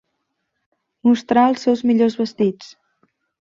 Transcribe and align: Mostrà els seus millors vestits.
Mostrà 1.09 1.45
els 1.51 1.67
seus 1.67 1.85
millors 1.91 2.19
vestits. 2.25 2.75